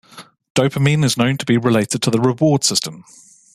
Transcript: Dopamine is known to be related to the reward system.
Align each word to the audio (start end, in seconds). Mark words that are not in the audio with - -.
Dopamine 0.55 1.05
is 1.05 1.15
known 1.15 1.37
to 1.37 1.45
be 1.45 1.57
related 1.59 2.01
to 2.01 2.09
the 2.09 2.19
reward 2.19 2.63
system. 2.63 3.05